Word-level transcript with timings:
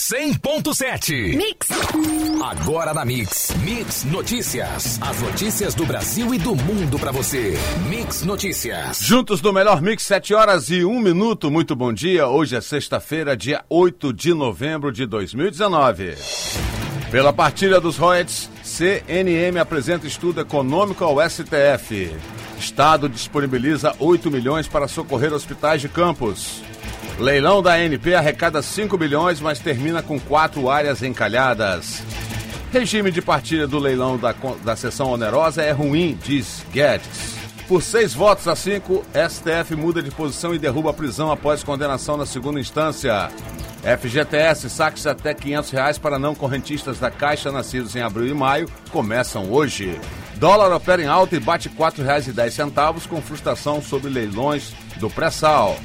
100.7. 0.00 1.36
Mix. 1.36 1.68
Agora 2.42 2.94
na 2.94 3.04
Mix. 3.04 3.54
Mix 3.62 4.04
Notícias. 4.04 4.98
As 5.02 5.20
notícias 5.20 5.74
do 5.74 5.84
Brasil 5.84 6.34
e 6.34 6.38
do 6.38 6.56
mundo 6.56 6.98
para 6.98 7.12
você. 7.12 7.52
Mix 7.90 8.22
Notícias. 8.22 9.00
Juntos 9.02 9.42
no 9.42 9.52
melhor 9.52 9.82
Mix, 9.82 10.02
7 10.04 10.32
horas 10.32 10.70
e 10.70 10.86
1 10.86 11.00
minuto. 11.00 11.50
Muito 11.50 11.76
bom 11.76 11.92
dia. 11.92 12.26
Hoje 12.26 12.56
é 12.56 12.62
sexta-feira, 12.62 13.36
dia 13.36 13.62
8 13.68 14.10
de 14.14 14.32
novembro 14.32 14.90
de 14.90 15.04
2019. 15.04 16.14
Pela 17.10 17.30
partilha 17.30 17.78
dos 17.78 17.98
royalties, 17.98 18.48
CNM 18.64 19.58
apresenta 19.60 20.06
estudo 20.06 20.40
econômico 20.40 21.04
ao 21.04 21.18
STF. 21.28 22.10
Estado 22.58 23.06
disponibiliza 23.06 23.94
8 23.98 24.30
milhões 24.30 24.66
para 24.66 24.88
socorrer 24.88 25.34
hospitais 25.34 25.82
de 25.82 25.90
campos. 25.90 26.62
Leilão 27.20 27.62
da 27.62 27.74
ANP 27.74 28.14
arrecada 28.14 28.62
5 28.62 28.96
bilhões, 28.96 29.42
mas 29.42 29.58
termina 29.58 30.02
com 30.02 30.18
quatro 30.18 30.70
áreas 30.70 31.02
encalhadas. 31.02 32.02
Regime 32.72 33.10
de 33.10 33.20
partilha 33.20 33.66
do 33.66 33.78
leilão 33.78 34.16
da, 34.16 34.34
da 34.64 34.74
sessão 34.74 35.10
onerosa 35.10 35.60
é 35.60 35.70
ruim, 35.70 36.18
diz 36.24 36.64
Guedes. 36.72 37.34
Por 37.68 37.82
seis 37.82 38.14
votos 38.14 38.48
a 38.48 38.56
cinco, 38.56 39.04
STF 39.12 39.76
muda 39.76 40.02
de 40.02 40.10
posição 40.10 40.54
e 40.54 40.58
derruba 40.58 40.90
a 40.90 40.94
prisão 40.94 41.30
após 41.30 41.62
condenação 41.62 42.16
na 42.16 42.24
segunda 42.24 42.58
instância. 42.58 43.30
FGTS, 43.82 44.70
saques 44.70 45.06
até 45.06 45.34
500 45.34 45.70
reais 45.72 45.98
para 45.98 46.18
não 46.18 46.34
correntistas 46.34 46.98
da 46.98 47.10
Caixa 47.10 47.52
nascidos 47.52 47.94
em 47.94 48.00
abril 48.00 48.28
e 48.28 48.34
maio 48.34 48.66
começam 48.90 49.52
hoje. 49.52 50.00
Dólar 50.36 50.74
opera 50.74 51.02
em 51.02 51.06
alta 51.06 51.36
e 51.36 51.40
bate 51.40 51.68
R$ 51.68 51.74
4,10 51.76 53.06
com 53.08 53.20
frustração 53.20 53.82
sobre 53.82 54.08
leilões 54.08 54.72
do 54.98 55.10
pré-sal. 55.10 55.76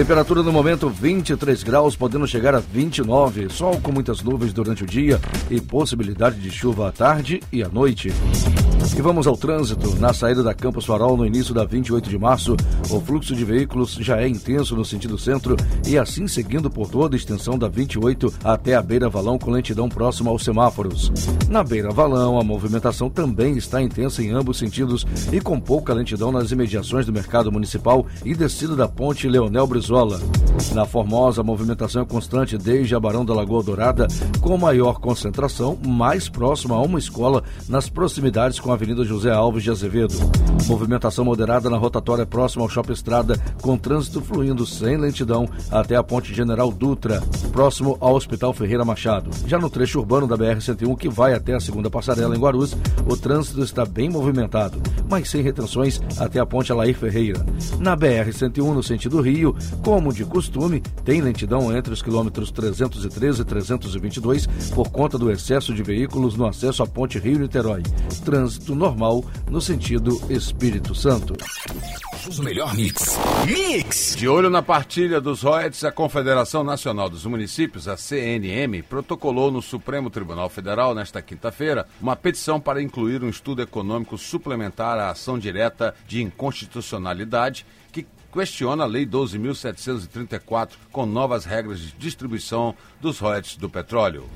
Temperatura 0.00 0.42
no 0.42 0.50
momento 0.50 0.88
23 0.88 1.62
graus, 1.62 1.94
podendo 1.94 2.26
chegar 2.26 2.54
a 2.54 2.58
29. 2.58 3.50
Sol 3.50 3.78
com 3.82 3.92
muitas 3.92 4.22
nuvens 4.22 4.50
durante 4.50 4.82
o 4.82 4.86
dia 4.86 5.20
e 5.50 5.60
possibilidade 5.60 6.40
de 6.40 6.50
chuva 6.50 6.88
à 6.88 6.90
tarde 6.90 7.42
e 7.52 7.62
à 7.62 7.68
noite. 7.68 8.10
E 8.96 9.02
vamos 9.02 9.26
ao 9.26 9.36
trânsito. 9.36 9.96
Na 9.96 10.12
saída 10.12 10.42
da 10.42 10.52
Campos 10.52 10.84
Farol, 10.84 11.16
no 11.16 11.24
início 11.24 11.54
da 11.54 11.64
28 11.64 12.10
de 12.10 12.18
março, 12.18 12.54
o 12.90 13.00
fluxo 13.00 13.34
de 13.34 13.44
veículos 13.44 13.94
já 13.94 14.20
é 14.20 14.28
intenso 14.28 14.76
no 14.76 14.84
sentido 14.84 15.16
centro 15.16 15.56
e 15.86 15.96
assim 15.96 16.28
seguindo 16.28 16.68
por 16.70 16.88
toda 16.88 17.14
a 17.14 17.18
extensão 17.18 17.58
da 17.58 17.66
28 17.66 18.32
até 18.44 18.74
a 18.74 18.82
Beira 18.82 19.08
Valão, 19.08 19.38
com 19.38 19.50
lentidão 19.50 19.88
próxima 19.88 20.30
aos 20.30 20.44
semáforos. 20.44 21.10
Na 21.48 21.64
Beira 21.64 21.90
Valão, 21.90 22.38
a 22.38 22.44
movimentação 22.44 23.08
também 23.08 23.56
está 23.56 23.80
intensa 23.80 24.22
em 24.22 24.32
ambos 24.32 24.58
sentidos 24.58 25.06
e 25.32 25.40
com 25.40 25.58
pouca 25.58 25.94
lentidão 25.94 26.30
nas 26.30 26.50
imediações 26.50 27.06
do 27.06 27.12
mercado 27.12 27.50
municipal 27.50 28.06
e 28.24 28.34
descida 28.34 28.76
da 28.76 28.86
ponte 28.86 29.28
Leonel 29.28 29.66
Brizola. 29.66 30.20
Na 30.74 30.84
Formosa, 30.84 31.40
a 31.40 31.44
movimentação 31.44 32.02
é 32.02 32.04
constante 32.04 32.58
desde 32.58 32.94
a 32.94 33.00
Barão 33.00 33.24
da 33.24 33.34
Lagoa 33.34 33.62
Dourada, 33.62 34.06
com 34.40 34.58
maior 34.58 35.00
concentração 35.00 35.78
mais 35.86 36.28
próxima 36.28 36.76
a 36.76 36.82
uma 36.82 36.98
escola 36.98 37.42
nas 37.68 37.88
proximidades 37.88 38.60
com 38.60 38.72
a 38.72 38.76
Avenida 38.80 39.04
José 39.04 39.30
Alves 39.30 39.62
de 39.62 39.70
Azevedo. 39.70 40.14
Movimentação 40.66 41.22
moderada 41.22 41.68
na 41.68 41.76
rotatória 41.76 42.24
próxima 42.24 42.64
ao 42.64 42.68
Shopping 42.68 42.94
Estrada, 42.94 43.38
com 43.60 43.76
trânsito 43.76 44.22
fluindo 44.22 44.64
sem 44.64 44.96
lentidão 44.96 45.46
até 45.70 45.96
a 45.96 46.02
Ponte 46.02 46.32
General 46.32 46.72
Dutra, 46.72 47.22
próximo 47.52 47.98
ao 48.00 48.14
Hospital 48.14 48.54
Ferreira 48.54 48.82
Machado. 48.82 49.30
Já 49.46 49.58
no 49.58 49.68
trecho 49.68 49.98
urbano 49.98 50.26
da 50.26 50.34
BR-101, 50.34 50.96
que 50.96 51.10
vai 51.10 51.34
até 51.34 51.54
a 51.54 51.60
segunda 51.60 51.90
passarela 51.90 52.34
em 52.34 52.40
Guarulhos, 52.40 52.74
o 53.06 53.18
trânsito 53.18 53.62
está 53.62 53.84
bem 53.84 54.08
movimentado, 54.08 54.80
mas 55.10 55.28
sem 55.28 55.42
retenções 55.42 56.00
até 56.18 56.40
a 56.40 56.46
Ponte 56.46 56.72
Alair 56.72 56.96
Ferreira. 56.96 57.44
Na 57.78 57.94
BR-101, 57.94 58.72
no 58.72 58.82
sentido 58.82 59.20
Rio, 59.20 59.54
como 59.84 60.10
de 60.10 60.24
costume, 60.24 60.80
tem 61.04 61.20
lentidão 61.20 61.76
entre 61.76 61.92
os 61.92 62.00
quilômetros 62.00 62.50
313 62.50 63.42
e 63.42 63.44
322 63.44 64.46
por 64.74 64.88
conta 64.88 65.18
do 65.18 65.30
excesso 65.30 65.74
de 65.74 65.82
veículos 65.82 66.34
no 66.34 66.46
acesso 66.46 66.82
à 66.82 66.86
Ponte 66.86 67.18
Rio-Niterói. 67.18 67.82
Trânsito 68.24 68.69
normal 68.74 69.24
no 69.50 69.60
sentido 69.60 70.20
Espírito 70.30 70.94
Santo. 70.94 71.34
O 72.28 72.42
melhor 72.42 72.74
mix. 72.74 73.18
Mix! 73.46 74.14
De 74.14 74.28
olho 74.28 74.50
na 74.50 74.62
partilha 74.62 75.20
dos 75.20 75.42
royalties, 75.42 75.84
a 75.84 75.90
Confederação 75.90 76.62
Nacional 76.62 77.08
dos 77.08 77.24
Municípios, 77.24 77.88
a 77.88 77.96
CNM, 77.96 78.82
protocolou 78.82 79.50
no 79.50 79.62
Supremo 79.62 80.10
Tribunal 80.10 80.50
Federal, 80.50 80.94
nesta 80.94 81.22
quinta-feira, 81.22 81.86
uma 82.00 82.14
petição 82.14 82.60
para 82.60 82.82
incluir 82.82 83.24
um 83.24 83.28
estudo 83.28 83.62
econômico 83.62 84.18
suplementar 84.18 84.98
à 84.98 85.10
ação 85.10 85.38
direta 85.38 85.94
de 86.06 86.22
inconstitucionalidade 86.22 87.64
que 87.90 88.06
questiona 88.32 88.84
a 88.84 88.86
Lei 88.86 89.06
12.734 89.06 90.72
com 90.92 91.06
novas 91.06 91.44
regras 91.44 91.80
de 91.80 91.92
distribuição 91.92 92.74
dos 93.00 93.18
royalties 93.18 93.56
do 93.56 93.68
petróleo. 93.68 94.28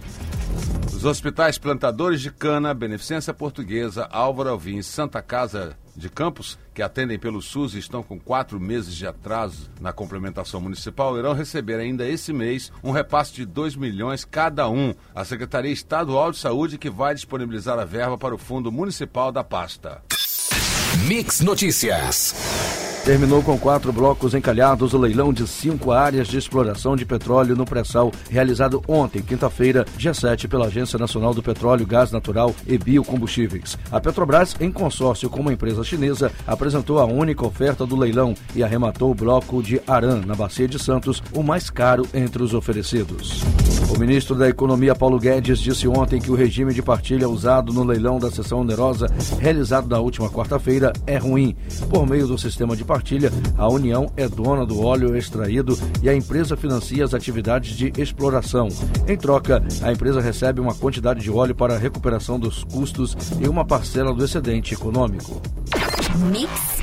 Os 0.92 1.04
hospitais 1.04 1.58
plantadores 1.58 2.20
de 2.20 2.30
cana, 2.30 2.72
Beneficência 2.72 3.34
Portuguesa, 3.34 4.08
Álvaro 4.10 4.50
Alvim 4.50 4.78
e 4.78 4.82
Santa 4.82 5.20
Casa 5.20 5.76
de 5.96 6.08
Campos, 6.08 6.58
que 6.72 6.82
atendem 6.82 7.18
pelo 7.18 7.40
SUS 7.40 7.74
e 7.74 7.78
estão 7.78 8.02
com 8.02 8.18
quatro 8.18 8.58
meses 8.58 8.94
de 8.94 9.06
atraso 9.06 9.70
na 9.80 9.92
complementação 9.92 10.60
municipal, 10.60 11.16
irão 11.18 11.32
receber 11.32 11.78
ainda 11.78 12.06
esse 12.06 12.32
mês 12.32 12.72
um 12.82 12.90
repasse 12.90 13.32
de 13.32 13.44
2 13.44 13.76
milhões 13.76 14.24
cada 14.24 14.68
um. 14.68 14.94
A 15.14 15.24
Secretaria 15.24 15.72
Estadual 15.72 16.32
de 16.32 16.38
Saúde 16.38 16.78
que 16.78 16.90
vai 16.90 17.14
disponibilizar 17.14 17.78
a 17.78 17.84
verba 17.84 18.18
para 18.18 18.34
o 18.34 18.38
Fundo 18.38 18.72
Municipal 18.72 19.30
da 19.30 19.44
pasta. 19.44 20.02
Mix 21.06 21.40
Notícias. 21.40 22.83
Terminou 23.04 23.42
com 23.42 23.58
quatro 23.58 23.92
blocos 23.92 24.32
encalhados 24.32 24.94
o 24.94 24.98
leilão 24.98 25.30
de 25.30 25.46
cinco 25.46 25.92
áreas 25.92 26.26
de 26.26 26.38
exploração 26.38 26.96
de 26.96 27.04
petróleo 27.04 27.54
no 27.54 27.66
pré-sal, 27.66 28.10
realizado 28.30 28.82
ontem, 28.88 29.20
quinta-feira, 29.20 29.84
dia 29.98 30.14
7, 30.14 30.48
pela 30.48 30.68
Agência 30.68 30.98
Nacional 30.98 31.34
do 31.34 31.42
Petróleo, 31.42 31.86
Gás 31.86 32.10
Natural 32.10 32.54
e 32.66 32.78
Biocombustíveis. 32.78 33.76
A 33.92 34.00
Petrobras, 34.00 34.56
em 34.58 34.72
consórcio 34.72 35.28
com 35.28 35.40
uma 35.40 35.52
empresa 35.52 35.84
chinesa, 35.84 36.32
apresentou 36.46 36.98
a 36.98 37.04
única 37.04 37.44
oferta 37.44 37.84
do 37.84 37.94
leilão 37.94 38.34
e 38.56 38.62
arrematou 38.62 39.10
o 39.10 39.14
bloco 39.14 39.62
de 39.62 39.82
Aran, 39.86 40.22
na 40.24 40.34
Bacia 40.34 40.66
de 40.66 40.78
Santos, 40.78 41.22
o 41.34 41.42
mais 41.42 41.68
caro 41.68 42.08
entre 42.14 42.42
os 42.42 42.54
oferecidos. 42.54 43.42
O 43.94 43.98
ministro 43.98 44.34
da 44.34 44.48
Economia, 44.48 44.94
Paulo 44.94 45.18
Guedes, 45.18 45.58
disse 45.58 45.86
ontem 45.86 46.20
que 46.22 46.30
o 46.30 46.34
regime 46.34 46.72
de 46.72 46.82
partilha 46.82 47.28
usado 47.28 47.70
no 47.70 47.84
leilão 47.84 48.18
da 48.18 48.30
sessão 48.30 48.60
onerosa, 48.62 49.08
realizado 49.38 49.88
na 49.88 50.00
última 50.00 50.30
quarta-feira, 50.30 50.90
é 51.06 51.18
ruim. 51.18 51.54
Por 51.90 52.06
meio 52.06 52.26
do 52.26 52.38
sistema 52.38 52.74
de 52.74 52.82
partilha, 52.82 52.93
a 53.56 53.68
União 53.68 54.10
é 54.16 54.28
dona 54.28 54.64
do 54.66 54.80
óleo 54.80 55.16
extraído 55.16 55.78
e 56.02 56.08
a 56.08 56.14
empresa 56.14 56.56
financia 56.56 57.04
as 57.04 57.14
atividades 57.14 57.76
de 57.76 57.92
exploração. 57.96 58.68
Em 59.06 59.16
troca, 59.16 59.62
a 59.82 59.92
empresa 59.92 60.20
recebe 60.20 60.60
uma 60.60 60.74
quantidade 60.74 61.20
de 61.20 61.30
óleo 61.30 61.54
para 61.54 61.74
a 61.74 61.78
recuperação 61.78 62.38
dos 62.38 62.64
custos 62.64 63.16
e 63.40 63.48
uma 63.48 63.64
parcela 63.64 64.12
do 64.12 64.24
excedente 64.24 64.74
econômico. 64.74 65.40
Mix. 66.30 66.73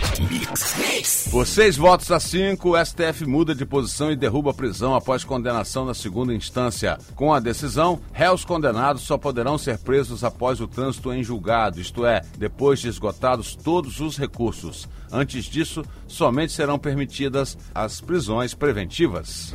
Por 1.30 1.48
seis 1.48 1.78
votos 1.78 2.12
a 2.12 2.20
cinco, 2.20 2.72
o 2.72 2.86
STF 2.86 3.26
muda 3.26 3.56
de 3.56 3.66
posição 3.66 4.12
e 4.12 4.16
derruba 4.16 4.52
a 4.52 4.54
prisão 4.54 4.96
após 4.96 5.24
condenação 5.24 5.86
na 5.86 5.94
segunda 5.94 6.34
instância. 6.34 6.98
Com 7.16 7.34
a 7.34 7.40
decisão, 7.40 8.00
réus 8.12 8.44
condenados 8.46 9.04
só 9.04 9.18
poderão 9.18 9.58
ser 9.58 9.78
presos 9.78 10.24
após 10.24 10.60
o 10.60 10.68
trânsito 10.68 11.12
em 11.14 11.24
julgado, 11.24 11.80
isto 11.80 12.06
é, 12.06 12.22
depois 12.38 12.80
de 12.80 12.90
esgotados 12.90 13.56
todos 13.56 14.00
os 14.00 14.18
recursos. 14.18 14.88
Antes 15.12 15.46
disso, 15.46 15.84
somente 16.08 16.54
serão 16.54 16.78
permitidas 16.78 17.58
as 17.74 18.00
prisões 18.00 18.54
preventivas. 18.54 19.54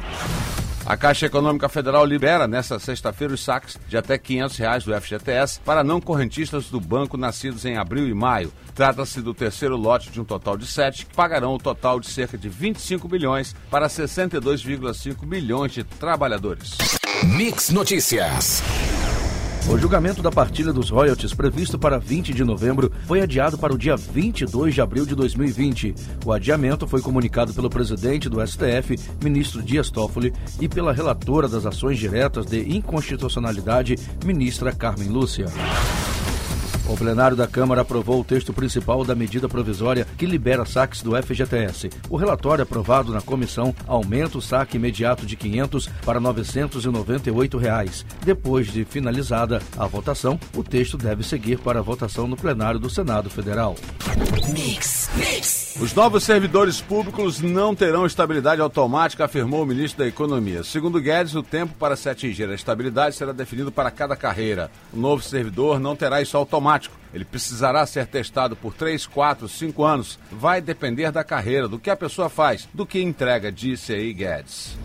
A 0.86 0.96
Caixa 0.96 1.26
Econômica 1.26 1.68
Federal 1.68 2.04
libera 2.04 2.46
nesta 2.46 2.78
sexta-feira 2.78 3.34
os 3.34 3.42
saques 3.42 3.76
de 3.88 3.96
até 3.96 4.16
500 4.16 4.56
reais 4.56 4.84
do 4.84 4.94
FGTS 4.94 5.58
para 5.64 5.82
não 5.82 6.00
correntistas 6.00 6.70
do 6.70 6.80
banco 6.80 7.16
nascidos 7.16 7.64
em 7.64 7.76
abril 7.76 8.06
e 8.06 8.14
maio. 8.14 8.52
Trata-se 8.72 9.20
do 9.20 9.34
terceiro 9.34 9.76
lote 9.76 10.10
de 10.10 10.20
um 10.20 10.24
total 10.24 10.56
de 10.56 10.64
sete, 10.64 11.04
que 11.04 11.14
pagarão 11.14 11.54
o 11.54 11.58
total 11.58 11.98
de 11.98 12.06
cerca 12.06 12.38
de 12.38 12.48
25 12.48 13.08
bilhões 13.08 13.52
para 13.68 13.88
62,5 13.88 15.26
milhões 15.26 15.72
de 15.72 15.82
trabalhadores. 15.82 16.78
Mix 17.24 17.70
Notícias. 17.70 18.62
O 19.68 19.76
julgamento 19.76 20.22
da 20.22 20.30
partilha 20.30 20.72
dos 20.72 20.90
royalties 20.90 21.34
previsto 21.34 21.76
para 21.76 21.98
20 21.98 22.32
de 22.32 22.44
novembro 22.44 22.92
foi 23.04 23.20
adiado 23.20 23.58
para 23.58 23.74
o 23.74 23.78
dia 23.78 23.96
22 23.96 24.72
de 24.72 24.80
abril 24.80 25.04
de 25.04 25.16
2020. 25.16 25.92
O 26.24 26.32
adiamento 26.32 26.86
foi 26.86 27.02
comunicado 27.02 27.52
pelo 27.52 27.68
presidente 27.68 28.28
do 28.28 28.46
STF, 28.46 28.96
ministro 29.20 29.60
Dias 29.60 29.90
Toffoli, 29.90 30.32
e 30.60 30.68
pela 30.68 30.92
relatora 30.92 31.48
das 31.48 31.66
ações 31.66 31.98
diretas 31.98 32.46
de 32.46 32.60
inconstitucionalidade, 32.76 33.98
ministra 34.24 34.70
Carmen 34.70 35.08
Lúcia. 35.08 35.46
O 36.88 36.96
plenário 36.96 37.36
da 37.36 37.48
Câmara 37.48 37.80
aprovou 37.80 38.20
o 38.20 38.24
texto 38.24 38.52
principal 38.52 39.04
da 39.04 39.14
medida 39.14 39.48
provisória 39.48 40.06
que 40.16 40.24
libera 40.24 40.64
saques 40.64 41.02
do 41.02 41.20
FGTS. 41.20 41.90
O 42.08 42.16
relatório 42.16 42.62
aprovado 42.62 43.12
na 43.12 43.20
comissão 43.20 43.74
aumenta 43.88 44.38
o 44.38 44.42
saque 44.42 44.76
imediato 44.76 45.26
de 45.26 45.34
R$ 45.34 45.40
500 45.40 45.88
para 46.04 46.20
998 46.20 47.58
reais. 47.58 48.06
Depois 48.24 48.72
de 48.72 48.84
finalizada 48.84 49.60
a 49.76 49.86
votação, 49.86 50.38
o 50.54 50.62
texto 50.62 50.96
deve 50.96 51.24
seguir 51.24 51.58
para 51.58 51.80
a 51.80 51.82
votação 51.82 52.28
no 52.28 52.36
plenário 52.36 52.78
do 52.78 52.88
Senado 52.88 53.28
Federal. 53.28 53.74
Mix, 54.52 55.10
mix. 55.16 55.76
Os 55.80 55.92
novos 55.92 56.24
servidores 56.24 56.80
públicos 56.80 57.40
não 57.40 57.74
terão 57.74 58.06
estabilidade 58.06 58.62
automática, 58.62 59.24
afirmou 59.24 59.62
o 59.62 59.66
ministro 59.66 59.98
da 59.98 60.08
Economia. 60.08 60.62
Segundo 60.62 61.00
Guedes, 61.00 61.34
o 61.34 61.42
tempo 61.42 61.74
para 61.78 61.96
se 61.96 62.08
atingir 62.08 62.48
a 62.48 62.54
estabilidade 62.54 63.16
será 63.16 63.32
definido 63.32 63.70
para 63.70 63.90
cada 63.90 64.16
carreira. 64.16 64.70
O 64.92 64.96
novo 64.96 65.22
servidor 65.22 65.78
não 65.78 65.94
terá 65.94 66.22
isso 66.22 66.36
automático. 66.36 66.75
Ele 67.12 67.24
precisará 67.24 67.86
ser 67.86 68.06
testado 68.06 68.54
por 68.54 68.74
3, 68.74 69.06
4, 69.06 69.48
5 69.48 69.84
anos. 69.84 70.18
Vai 70.30 70.60
depender 70.60 71.10
da 71.10 71.24
carreira, 71.24 71.68
do 71.68 71.78
que 71.78 71.90
a 71.90 71.96
pessoa 71.96 72.28
faz, 72.28 72.68
do 72.74 72.84
que 72.84 73.00
entrega, 73.00 73.50
disse 73.50 73.92
aí 73.92 74.12
Guedes. 74.12 74.76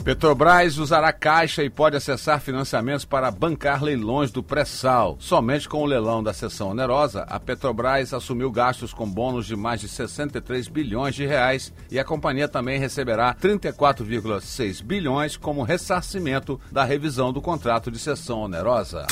Petrobras 0.00 0.78
usará 0.78 1.12
caixa 1.12 1.62
e 1.62 1.68
pode 1.68 1.96
acessar 1.96 2.40
financiamentos 2.40 3.04
para 3.04 3.30
bancar 3.30 3.82
leilões 3.82 4.30
do 4.30 4.42
pré-sal. 4.42 5.16
Somente 5.20 5.68
com 5.68 5.82
o 5.82 5.86
leilão 5.86 6.22
da 6.22 6.32
sessão 6.32 6.70
onerosa, 6.70 7.22
a 7.28 7.38
Petrobras 7.38 8.14
assumiu 8.14 8.50
gastos 8.50 8.94
com 8.94 9.08
bônus 9.08 9.46
de 9.46 9.54
mais 9.54 9.80
de 9.80 9.88
63 9.88 10.68
bilhões 10.68 11.14
de 11.14 11.26
reais 11.26 11.72
e 11.90 11.98
a 11.98 12.04
companhia 12.04 12.48
também 12.48 12.78
receberá 12.78 13.34
34,6 13.34 14.82
bilhões 14.82 15.36
como 15.36 15.62
ressarcimento 15.62 16.58
da 16.72 16.82
revisão 16.82 17.32
do 17.32 17.42
contrato 17.42 17.90
de 17.90 17.98
sessão 17.98 18.40
onerosa. 18.40 19.06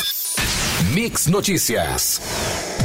Mix 0.95 1.27
Notícias. 1.27 2.19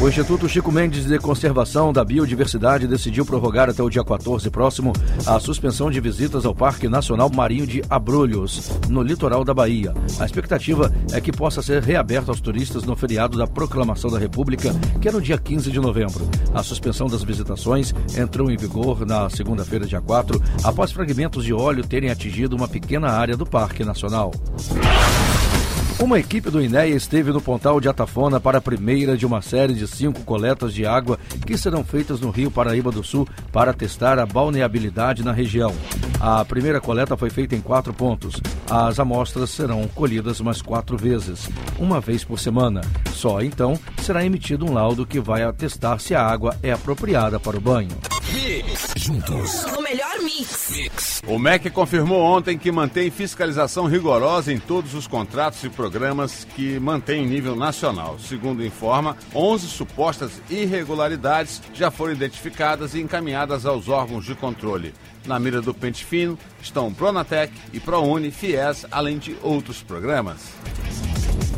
O 0.02 0.10
Instituto 0.10 0.50
Chico 0.50 0.70
Mendes 0.70 1.06
de 1.06 1.18
Conservação 1.20 1.94
da 1.94 2.04
Biodiversidade 2.04 2.86
decidiu 2.86 3.26
prorrogar 3.26 3.70
até 3.70 3.82
o 3.82 3.90
dia 3.90 4.04
14 4.04 4.50
próximo 4.50 4.92
a 5.26 5.40
suspensão 5.40 5.90
de 5.90 6.02
visitas 6.02 6.46
ao 6.46 6.54
Parque 6.54 6.90
Nacional 6.90 7.32
Marinho 7.34 7.66
de 7.66 7.82
Abrolhos, 7.90 8.72
no 8.90 9.02
litoral 9.02 9.46
da 9.46 9.54
Bahia. 9.54 9.94
A 10.20 10.26
expectativa 10.26 10.92
é 11.14 11.22
que 11.22 11.32
possa 11.32 11.62
ser 11.62 11.82
reaberto 11.82 12.30
aos 12.30 12.42
turistas 12.42 12.84
no 12.84 12.96
feriado 12.98 13.38
da 13.38 13.48
Proclamação 13.48 14.12
da 14.12 14.20
República, 14.20 14.74
que 15.00 15.08
é 15.08 15.12
no 15.12 15.22
dia 15.22 15.38
15 15.38 15.72
de 15.72 15.80
novembro. 15.80 16.28
A 16.54 16.62
suspensão 16.62 17.08
das 17.08 17.24
visitações 17.24 17.94
entrou 18.18 18.52
em 18.52 18.58
vigor 18.58 19.06
na 19.06 19.30
segunda-feira, 19.30 19.86
dia 19.86 20.02
4, 20.02 20.42
após 20.64 20.92
fragmentos 20.92 21.46
de 21.46 21.54
óleo 21.54 21.88
terem 21.88 22.10
atingido 22.10 22.54
uma 22.54 22.68
pequena 22.68 23.12
área 23.12 23.38
do 23.38 23.46
Parque 23.46 23.86
Nacional. 23.86 24.32
Uma 26.04 26.20
equipe 26.20 26.50
do 26.50 26.62
INEA 26.62 26.98
esteve 26.98 27.32
no 27.32 27.40
Pontal 27.40 27.80
de 27.80 27.88
Atafona 27.88 28.38
para 28.38 28.58
a 28.58 28.62
primeira 28.62 29.16
de 29.16 29.26
uma 29.26 29.42
série 29.42 29.74
de 29.74 29.88
cinco 29.88 30.20
coletas 30.24 30.74
de 30.74 30.86
água 30.86 31.18
que 31.48 31.58
serão 31.58 31.82
feitas 31.82 32.20
no 32.20 32.30
Rio 32.30 32.52
Paraíba 32.52 32.92
do 32.92 33.02
Sul 33.02 33.26
para 33.54 33.74
testar 33.74 34.20
a 34.20 34.26
balneabilidade 34.26 35.24
na 35.24 35.32
região. 35.32 35.74
A 36.20 36.44
primeira 36.44 36.82
coleta 36.82 37.16
foi 37.16 37.30
feita 37.30 37.56
em 37.56 37.62
quatro 37.62 37.94
pontos. 37.94 38.42
As 38.70 39.00
amostras 39.00 39.50
serão 39.52 39.88
colhidas 39.96 40.42
mais 40.42 40.62
quatro 40.62 40.98
vezes, 40.98 41.50
uma 41.80 42.02
vez 42.02 42.22
por 42.26 42.38
semana. 42.38 42.82
Só 43.14 43.42
então 43.42 43.80
será 44.02 44.26
emitido 44.26 44.66
um 44.66 44.74
laudo 44.74 45.06
que 45.06 45.22
vai 45.22 45.44
atestar 45.44 46.02
se 46.02 46.14
a 46.14 46.22
água 46.22 46.54
é 46.62 46.74
apropriada 46.74 47.40
para 47.40 47.56
o 47.56 47.62
banho. 47.62 47.96
Juntos. 48.98 49.66
Mix. 50.36 51.22
O 51.28 51.38
MEC 51.38 51.70
confirmou 51.70 52.20
ontem 52.20 52.58
que 52.58 52.72
mantém 52.72 53.12
fiscalização 53.12 53.86
rigorosa 53.86 54.52
em 54.52 54.58
todos 54.58 54.96
os 54.96 55.06
contratos 55.06 55.64
e 55.64 55.70
programas 55.70 56.44
que 56.56 56.80
mantém 56.80 57.28
nível 57.28 57.56
nacional. 57.56 58.18
Segundo 58.18 58.66
informa, 58.66 59.16
11 59.36 59.68
supostas 59.68 60.42
irregularidades 60.50 61.62
já 61.74 61.92
foram 61.92 62.14
identificadas 62.14 62.96
e 62.96 63.02
encaminhadas 63.02 63.66
aos 63.66 63.88
órgãos 63.88 64.26
de 64.26 64.34
controle. 64.34 64.94
Na 65.26 65.40
mira 65.40 65.62
do 65.62 65.74
Pente 65.74 66.04
Fino 66.04 66.38
estão 66.62 66.92
Pronatec 66.92 67.54
e 67.72 67.80
ProUni, 67.80 68.32
FIES, 68.32 68.88
além 68.92 69.20
de 69.20 69.38
outros 69.44 69.84
programas. 69.84 70.52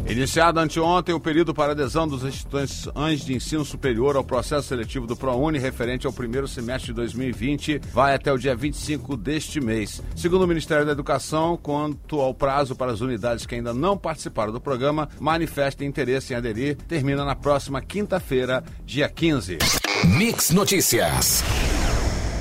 Iniciado 0.07 0.59
anteontem 0.59 1.15
o 1.15 1.19
período 1.19 1.51
para 1.51 1.71
adesão 1.71 2.07
dos 2.07 2.23
instituições 2.23 3.21
de 3.21 3.33
ensino 3.33 3.65
superior 3.65 4.15
ao 4.15 4.23
processo 4.23 4.67
seletivo 4.67 5.07
do 5.07 5.15
ProUni 5.15 5.57
referente 5.57 6.05
ao 6.05 6.13
primeiro 6.13 6.47
semestre 6.47 6.87
de 6.87 6.93
2020 6.93 7.81
vai 7.91 8.13
até 8.13 8.31
o 8.31 8.37
dia 8.37 8.55
25 8.55 9.17
deste 9.17 9.59
mês. 9.59 10.03
Segundo 10.15 10.43
o 10.43 10.47
Ministério 10.47 10.85
da 10.85 10.91
Educação, 10.91 11.57
quanto 11.57 12.21
ao 12.21 12.35
prazo 12.35 12.75
para 12.75 12.91
as 12.91 13.01
unidades 13.01 13.47
que 13.47 13.55
ainda 13.55 13.73
não 13.73 13.97
participaram 13.97 14.53
do 14.53 14.61
programa, 14.61 15.09
manifestem 15.19 15.87
interesse 15.87 16.33
em 16.33 16.37
aderir, 16.37 16.77
termina 16.87 17.25
na 17.25 17.35
próxima 17.35 17.81
quinta-feira, 17.81 18.63
dia 18.85 19.09
15. 19.09 19.57
Mix 20.05 20.51
Notícias. 20.51 21.43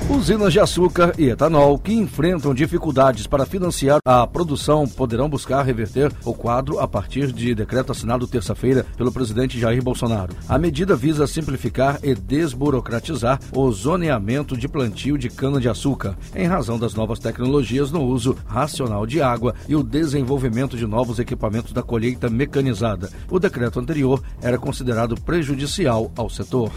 Usinas 0.07 0.53
de 0.53 0.59
açúcar 0.59 1.15
e 1.17 1.29
etanol 1.29 1.79
que 1.79 1.91
enfrentam 1.91 2.53
dificuldades 2.53 3.25
para 3.25 3.45
financiar 3.45 3.97
a 4.05 4.25
produção 4.27 4.87
poderão 4.87 5.27
buscar 5.27 5.63
reverter 5.63 6.11
o 6.23 6.31
quadro 6.31 6.79
a 6.79 6.87
partir 6.87 7.31
de 7.31 7.55
decreto 7.55 7.91
assinado 7.91 8.27
terça-feira 8.27 8.85
pelo 8.95 9.11
presidente 9.11 9.59
Jair 9.59 9.83
Bolsonaro. 9.83 10.35
A 10.47 10.59
medida 10.59 10.95
visa 10.95 11.25
simplificar 11.25 11.99
e 12.03 12.13
desburocratizar 12.13 13.39
o 13.51 13.71
zoneamento 13.71 14.55
de 14.55 14.67
plantio 14.67 15.17
de 15.17 15.27
cana-de-açúcar, 15.27 16.15
em 16.35 16.45
razão 16.45 16.77
das 16.77 16.93
novas 16.93 17.17
tecnologias 17.17 17.91
no 17.91 18.03
uso 18.03 18.37
racional 18.45 19.07
de 19.07 19.23
água 19.23 19.55
e 19.67 19.75
o 19.75 19.83
desenvolvimento 19.83 20.77
de 20.77 20.85
novos 20.85 21.17
equipamentos 21.17 21.73
da 21.73 21.81
colheita 21.81 22.29
mecanizada. 22.29 23.09
O 23.27 23.39
decreto 23.39 23.79
anterior 23.79 24.21
era 24.39 24.59
considerado 24.59 25.19
prejudicial 25.19 26.11
ao 26.15 26.29
setor. 26.29 26.71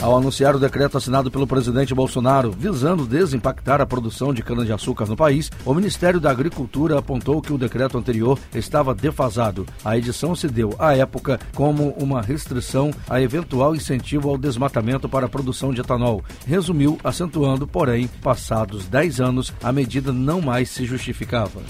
Ao 0.00 0.14
anunciar 0.14 0.54
o 0.54 0.58
decreto 0.58 0.98
assinado 0.98 1.30
pelo 1.30 1.46
presidente 1.46 1.94
Bolsonaro, 1.94 2.52
visando 2.56 3.06
desimpactar 3.06 3.80
a 3.80 3.86
produção 3.86 4.32
de 4.32 4.42
cana-de-açúcar 4.42 5.06
no 5.06 5.16
país, 5.16 5.50
o 5.64 5.74
Ministério 5.74 6.18
da 6.18 6.30
Agricultura 6.30 6.98
apontou 6.98 7.42
que 7.42 7.52
o 7.52 7.58
decreto 7.58 7.98
anterior 7.98 8.38
estava 8.54 8.94
defasado. 8.94 9.66
A 9.84 9.96
edição 9.96 10.34
se 10.34 10.48
deu, 10.48 10.74
à 10.78 10.96
época, 10.96 11.38
como 11.54 11.90
uma 11.90 12.22
restrição 12.22 12.90
a 13.08 13.20
eventual 13.20 13.74
incentivo 13.74 14.28
ao 14.28 14.38
desmatamento 14.38 15.08
para 15.08 15.26
a 15.26 15.28
produção 15.28 15.72
de 15.72 15.80
etanol. 15.80 16.24
Resumiu, 16.46 16.98
acentuando, 17.04 17.66
porém, 17.66 18.08
passados 18.22 18.86
10 18.86 19.20
anos, 19.20 19.52
a 19.62 19.72
medida 19.72 20.12
não 20.12 20.40
mais 20.40 20.70
se 20.70 20.84
justificava. 20.84 21.60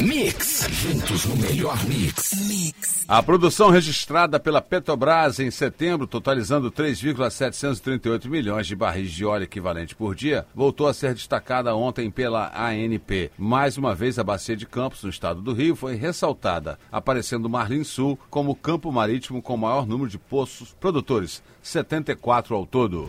Mix. 0.00 0.66
Juntos 0.70 1.24
no 1.24 1.36
melhor 1.36 1.82
mix. 1.86 2.32
Mix. 2.46 3.04
A 3.08 3.22
produção 3.22 3.70
registrada 3.70 4.38
pela 4.38 4.60
Petrobras 4.60 5.40
em 5.40 5.50
setembro, 5.50 6.06
totalizando 6.06 6.70
3,738 6.70 8.28
milhões 8.28 8.66
de 8.66 8.76
barris 8.76 9.10
de 9.10 9.24
óleo 9.24 9.44
equivalente 9.44 9.94
por 9.94 10.14
dia, 10.14 10.46
voltou 10.54 10.86
a 10.86 10.92
ser 10.92 11.14
destacada 11.14 11.74
ontem 11.74 12.10
pela 12.10 12.52
ANP. 12.54 13.30
Mais 13.38 13.78
uma 13.78 13.94
vez, 13.94 14.18
a 14.18 14.24
Bacia 14.24 14.56
de 14.56 14.66
Campos, 14.66 15.02
no 15.02 15.08
estado 15.08 15.40
do 15.40 15.54
Rio, 15.54 15.74
foi 15.74 15.94
ressaltada, 15.94 16.78
aparecendo 16.92 17.48
Marlim 17.48 17.84
Sul 17.84 18.18
como 18.28 18.50
o 18.50 18.56
campo 18.56 18.92
marítimo 18.92 19.40
com 19.40 19.56
maior 19.56 19.86
número 19.86 20.10
de 20.10 20.18
poços 20.18 20.74
produtores, 20.78 21.42
74 21.62 22.54
ao 22.54 22.66
todo. 22.66 23.08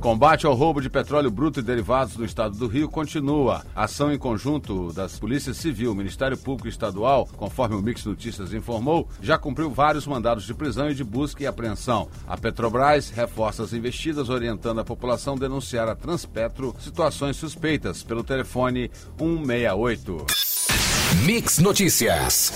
Combate 0.00 0.46
ao 0.46 0.54
roubo 0.54 0.80
de 0.80 0.88
petróleo 0.88 1.28
bruto 1.28 1.58
e 1.58 1.62
derivados 1.62 2.16
no 2.16 2.24
estado 2.24 2.56
do 2.56 2.68
Rio 2.68 2.88
continua. 2.88 3.64
Ação 3.74 4.12
em 4.12 4.18
conjunto 4.18 4.92
das 4.92 5.18
Polícias 5.18 5.56
Civil, 5.56 5.92
Ministério 5.92 6.38
Público 6.38 6.68
Estadual, 6.68 7.28
conforme 7.36 7.74
o 7.74 7.82
Mix 7.82 8.04
Notícias 8.04 8.54
informou, 8.54 9.08
já 9.20 9.36
cumpriu 9.36 9.70
vários 9.70 10.06
mandados 10.06 10.44
de 10.44 10.54
prisão 10.54 10.88
e 10.88 10.94
de 10.94 11.02
busca 11.02 11.42
e 11.42 11.46
apreensão. 11.48 12.08
A 12.28 12.36
Petrobras 12.36 13.10
reforça 13.10 13.64
as 13.64 13.72
investidas, 13.72 14.28
orientando 14.28 14.78
a 14.78 14.84
população 14.84 15.34
a 15.34 15.38
denunciar 15.38 15.88
a 15.88 15.96
Transpetro 15.96 16.76
situações 16.78 17.36
suspeitas 17.36 18.04
pelo 18.04 18.22
telefone 18.22 18.88
168. 19.18 20.47
Mix 21.24 21.58
Notícias. 21.58 22.52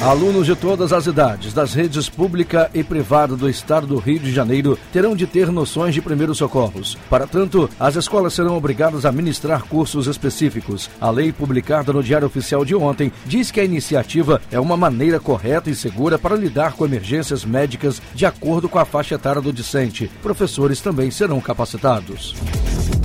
Alunos 0.00 0.46
de 0.46 0.54
todas 0.54 0.92
as 0.92 1.06
idades, 1.06 1.54
das 1.54 1.72
redes 1.72 2.08
pública 2.08 2.70
e 2.74 2.82
privada 2.82 3.36
do 3.36 3.48
estado 3.48 3.86
do 3.86 3.96
Rio 3.96 4.18
de 4.18 4.32
Janeiro, 4.32 4.78
terão 4.92 5.16
de 5.16 5.26
ter 5.26 5.50
noções 5.50 5.94
de 5.94 6.02
primeiros 6.02 6.38
socorros. 6.38 6.98
Para 7.08 7.26
tanto, 7.26 7.70
as 7.78 7.96
escolas 7.96 8.34
serão 8.34 8.56
obrigadas 8.56 9.06
a 9.06 9.12
ministrar 9.12 9.62
cursos 9.64 10.06
específicos. 10.06 10.90
A 11.00 11.10
lei 11.10 11.32
publicada 11.32 11.92
no 11.92 12.02
Diário 12.02 12.26
Oficial 12.26 12.64
de 12.64 12.74
ontem 12.74 13.12
diz 13.24 13.50
que 13.50 13.60
a 13.60 13.64
iniciativa 13.64 14.42
é 14.50 14.60
uma 14.60 14.76
maneira 14.76 15.18
correta 15.18 15.70
e 15.70 15.74
segura 15.74 16.18
para 16.18 16.36
lidar 16.36 16.72
com 16.72 16.84
emergências 16.84 17.44
médicas 17.44 18.02
de 18.14 18.26
acordo 18.26 18.68
com 18.68 18.78
a 18.78 18.84
faixa 18.84 19.14
etária 19.14 19.40
do 19.40 19.52
discente. 19.52 20.10
Professores 20.22 20.80
também 20.80 21.10
serão 21.10 21.40
capacitados. 21.40 22.34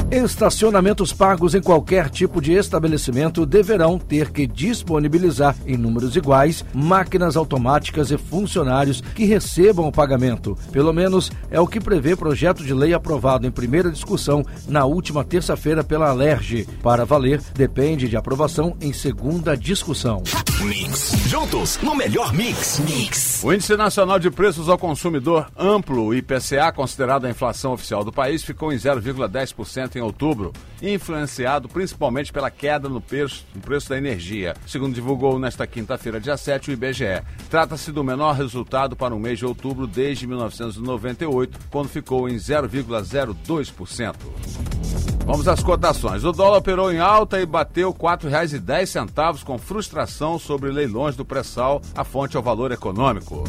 Estacionamentos 0.10 1.12
pagos 1.12 1.54
em 1.54 1.62
qualquer 1.62 2.10
tipo 2.10 2.42
de 2.42 2.54
estabelecimento 2.54 3.46
deverão 3.46 4.00
ter 4.00 4.32
que 4.32 4.48
disponibilizar 4.48 5.54
em 5.66 5.76
números 5.76 6.16
iguais 6.16 6.64
máquinas 6.74 7.36
automáticas 7.36 8.10
e 8.10 8.18
funcionários 8.18 9.02
que 9.02 9.26
recebam 9.26 9.86
o 9.86 9.92
pagamento. 9.92 10.58
Pelo 10.72 10.94
menos 10.94 11.30
é 11.52 11.60
o 11.60 11.68
que 11.68 11.82
prevê 11.82 12.16
projeto 12.16 12.64
de 12.64 12.74
lei 12.74 12.94
aprovado 12.94 13.46
em 13.46 13.52
primeira 13.52 13.92
discussão 13.92 14.46
na 14.66 14.86
última 14.86 15.26
terça-feira 15.26 15.84
pela 15.84 16.08
Alerj. 16.08 16.66
Para 16.82 17.04
valer, 17.04 17.42
depende 17.54 18.08
de 18.08 18.16
aprovação 18.16 18.78
em 18.80 18.94
segunda 18.94 19.58
discussão. 19.58 20.24
Mix. 20.62 21.12
Juntos 21.28 21.78
no 21.84 21.94
melhor 21.94 22.34
mix. 22.34 22.80
Mix. 22.80 23.44
O 23.44 23.54
Índice 23.54 23.76
Nacional 23.76 24.18
de 24.18 24.32
Preços 24.32 24.70
ao 24.70 24.78
Consumidor 24.78 25.52
Amplo, 25.56 26.06
o 26.06 26.16
IPCA, 26.16 26.72
considerado 26.74 27.26
a 27.26 27.30
inflação 27.30 27.74
oficial 27.74 28.04
do 28.04 28.12
país, 28.12 28.42
ficou 28.42 28.72
em 28.72 28.78
0,10% 28.78 29.97
em 29.98 30.02
outubro, 30.02 30.54
influenciado 30.82 31.68
principalmente 31.68 32.32
pela 32.32 32.50
queda 32.50 32.88
no 32.88 33.02
preço, 33.02 33.46
no 33.54 33.62
preço 33.62 33.90
da 33.90 33.98
energia, 33.98 34.56
segundo 34.66 34.94
divulgou 34.94 35.40
nesta 35.40 35.66
quinta-feira, 35.66 36.20
dia 36.20 36.38
7, 36.38 36.70
o 36.70 36.74
IBGE. 36.74 37.24
Trata-se 37.50 37.92
do 37.92 38.04
menor 38.04 38.36
resultado 38.36 38.96
para 38.96 39.16
o 39.16 39.20
mês 39.20 39.40
de 39.40 39.46
outubro 39.46 39.88
desde 39.88 40.28
1998, 40.28 41.60
quando 41.70 41.90
ficou 41.90 42.30
em 42.30 42.36
0,02%. 42.36 45.07
Vamos 45.28 45.46
às 45.46 45.62
cotações. 45.62 46.24
O 46.24 46.32
dólar 46.32 46.60
operou 46.60 46.90
em 46.90 47.00
alta 47.00 47.42
e 47.42 47.46
bateu 47.46 47.92
R$ 47.92 47.98
4,10 47.98 49.44
com 49.44 49.58
frustração 49.58 50.40
sobre 50.40 50.72
leilões 50.72 51.18
do 51.18 51.26
pré-sal. 51.26 51.82
A 51.94 52.06
fonte 52.06 52.38
é 52.38 52.40
o 52.40 52.44
valor 52.44 52.72
econômico. 52.72 53.44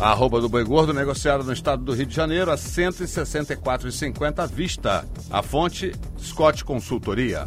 A 0.00 0.10
arroba 0.10 0.40
do 0.40 0.48
boi 0.48 0.64
gordo 0.64 0.92
negociada 0.92 1.44
no 1.44 1.52
estado 1.52 1.84
do 1.84 1.94
Rio 1.94 2.06
de 2.06 2.16
Janeiro 2.16 2.50
a 2.50 2.56
R$ 2.56 2.60
164,50 2.60 4.40
à 4.40 4.46
vista. 4.46 5.04
A 5.30 5.44
fonte 5.44 5.94
Scott 6.18 6.64
Consultoria. 6.64 7.46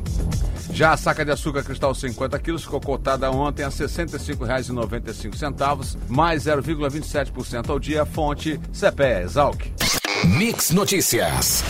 Já 0.71 0.93
a 0.93 0.97
saca 0.97 1.25
de 1.25 1.31
açúcar 1.31 1.61
cristal 1.61 1.93
50 1.93 2.39
quilos 2.39 2.63
ficou 2.63 2.79
cotada 2.79 3.29
ontem 3.29 3.63
a 3.63 3.67
R$ 3.67 3.73
65,95, 3.73 5.97
mais 6.07 6.45
0,27% 6.45 7.69
ao 7.69 7.77
dia. 7.77 8.05
Fonte 8.05 8.57
CPE 8.71 9.23
Exalc. 9.23 9.65
Mix 10.23 10.71
Notícias. 10.71 11.61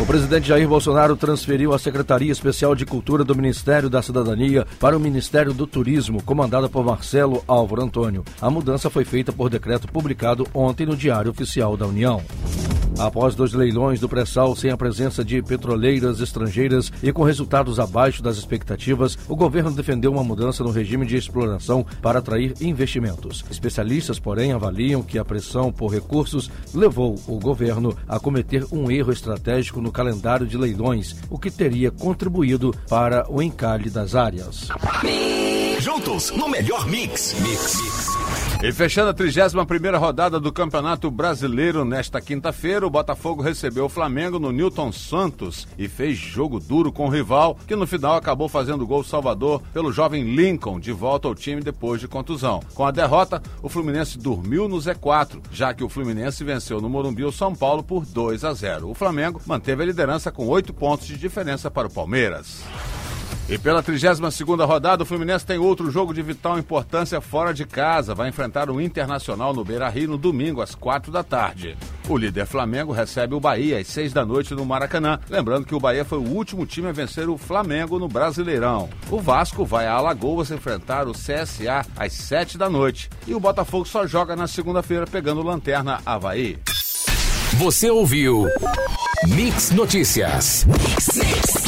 O 0.00 0.06
presidente 0.06 0.48
Jair 0.48 0.66
Bolsonaro 0.66 1.14
transferiu 1.14 1.74
a 1.74 1.78
Secretaria 1.78 2.32
Especial 2.32 2.74
de 2.74 2.86
Cultura 2.86 3.22
do 3.22 3.34
Ministério 3.34 3.90
da 3.90 4.00
Cidadania 4.00 4.66
para 4.80 4.96
o 4.96 5.00
Ministério 5.00 5.52
do 5.52 5.66
Turismo, 5.66 6.22
comandada 6.22 6.70
por 6.70 6.82
Marcelo 6.82 7.44
Álvaro 7.46 7.82
Antônio. 7.82 8.24
A 8.40 8.48
mudança 8.48 8.88
foi 8.88 9.04
feita 9.04 9.30
por 9.30 9.50
decreto 9.50 9.86
publicado 9.86 10.48
ontem 10.54 10.86
no 10.86 10.96
Diário 10.96 11.30
Oficial 11.30 11.76
da 11.76 11.86
União. 11.86 12.22
Após 13.00 13.34
dois 13.34 13.54
leilões 13.54 13.98
do 13.98 14.10
pré-sal 14.10 14.54
sem 14.54 14.70
a 14.70 14.76
presença 14.76 15.24
de 15.24 15.42
petroleiras 15.42 16.20
estrangeiras 16.20 16.92
e 17.02 17.10
com 17.10 17.22
resultados 17.22 17.80
abaixo 17.80 18.22
das 18.22 18.36
expectativas, 18.36 19.16
o 19.26 19.34
governo 19.34 19.70
defendeu 19.70 20.12
uma 20.12 20.22
mudança 20.22 20.62
no 20.62 20.70
regime 20.70 21.06
de 21.06 21.16
exploração 21.16 21.84
para 22.02 22.18
atrair 22.18 22.54
investimentos. 22.60 23.42
Especialistas, 23.50 24.18
porém, 24.18 24.52
avaliam 24.52 25.02
que 25.02 25.18
a 25.18 25.24
pressão 25.24 25.72
por 25.72 25.88
recursos 25.88 26.50
levou 26.74 27.18
o 27.26 27.40
governo 27.40 27.96
a 28.06 28.20
cometer 28.20 28.66
um 28.70 28.90
erro 28.90 29.12
estratégico 29.12 29.80
no 29.80 29.90
calendário 29.90 30.46
de 30.46 30.58
leilões, 30.58 31.16
o 31.30 31.38
que 31.38 31.50
teria 31.50 31.90
contribuído 31.90 32.74
para 32.86 33.24
o 33.30 33.40
encalhe 33.40 33.88
das 33.88 34.14
áreas. 34.14 34.68
Juntos 35.80 36.30
no 36.32 36.50
melhor 36.50 36.86
mix. 36.86 37.34
Mix. 37.40 38.19
E 38.62 38.70
fechando 38.72 39.08
a 39.08 39.14
31 39.14 39.98
rodada 39.98 40.38
do 40.38 40.52
Campeonato 40.52 41.10
Brasileiro 41.10 41.82
nesta 41.82 42.20
quinta-feira, 42.20 42.86
o 42.86 42.90
Botafogo 42.90 43.40
recebeu 43.40 43.86
o 43.86 43.88
Flamengo 43.88 44.38
no 44.38 44.52
Newton 44.52 44.92
Santos 44.92 45.66
e 45.78 45.88
fez 45.88 46.18
jogo 46.18 46.60
duro 46.60 46.92
com 46.92 47.06
o 47.06 47.08
rival, 47.08 47.56
que 47.66 47.74
no 47.74 47.86
final 47.86 48.16
acabou 48.16 48.50
fazendo 48.50 48.86
gol 48.86 49.02
salvador 49.02 49.62
pelo 49.72 49.90
jovem 49.90 50.34
Lincoln, 50.36 50.78
de 50.78 50.92
volta 50.92 51.26
ao 51.26 51.34
time 51.34 51.62
depois 51.62 52.02
de 52.02 52.06
contusão. 52.06 52.60
Com 52.74 52.84
a 52.84 52.90
derrota, 52.90 53.42
o 53.62 53.68
Fluminense 53.70 54.18
dormiu 54.18 54.68
no 54.68 54.76
Z4, 54.76 55.40
já 55.50 55.72
que 55.72 55.82
o 55.82 55.88
Fluminense 55.88 56.44
venceu 56.44 56.82
no 56.82 56.90
Morumbi 56.90 57.24
o 57.24 57.32
São 57.32 57.54
Paulo 57.54 57.82
por 57.82 58.04
2 58.04 58.44
a 58.44 58.52
0. 58.52 58.90
O 58.90 58.94
Flamengo 58.94 59.40
manteve 59.46 59.84
a 59.84 59.86
liderança 59.86 60.30
com 60.30 60.46
oito 60.48 60.74
pontos 60.74 61.06
de 61.06 61.16
diferença 61.16 61.70
para 61.70 61.88
o 61.88 61.90
Palmeiras. 61.90 62.62
E 63.50 63.58
pela 63.58 63.82
32ª 63.82 64.64
rodada, 64.64 65.02
o 65.02 65.06
Fluminense 65.06 65.44
tem 65.44 65.58
outro 65.58 65.90
jogo 65.90 66.14
de 66.14 66.22
vital 66.22 66.56
importância 66.56 67.20
fora 67.20 67.52
de 67.52 67.66
casa. 67.66 68.14
Vai 68.14 68.28
enfrentar 68.28 68.70
o 68.70 68.80
Internacional 68.80 69.52
no 69.52 69.64
Beira-Rio 69.64 70.10
no 70.10 70.16
domingo, 70.16 70.62
às 70.62 70.76
4 70.76 71.10
da 71.10 71.24
tarde. 71.24 71.76
O 72.08 72.16
líder 72.16 72.46
Flamengo 72.46 72.92
recebe 72.92 73.34
o 73.34 73.40
Bahia 73.40 73.80
às 73.80 73.88
6 73.88 74.12
da 74.12 74.24
noite 74.24 74.54
no 74.54 74.64
Maracanã. 74.64 75.18
Lembrando 75.28 75.66
que 75.66 75.74
o 75.74 75.80
Bahia 75.80 76.04
foi 76.04 76.18
o 76.18 76.28
último 76.28 76.64
time 76.64 76.90
a 76.90 76.92
vencer 76.92 77.28
o 77.28 77.36
Flamengo 77.36 77.98
no 77.98 78.06
Brasileirão. 78.06 78.88
O 79.10 79.18
Vasco 79.18 79.64
vai 79.64 79.88
a 79.88 79.94
Alagoas 79.94 80.52
enfrentar 80.52 81.08
o 81.08 81.12
CSA 81.12 81.84
às 81.96 82.12
7 82.12 82.56
da 82.56 82.70
noite. 82.70 83.10
E 83.26 83.34
o 83.34 83.40
Botafogo 83.40 83.84
só 83.84 84.06
joga 84.06 84.36
na 84.36 84.46
segunda-feira 84.46 85.08
pegando 85.08 85.42
lanterna 85.42 86.00
Havaí. 86.06 86.56
Você 87.54 87.90
ouviu 87.90 88.46
Mix 89.26 89.72
Notícias. 89.72 90.64
Mix, 90.66 91.16
mix. 91.16 91.59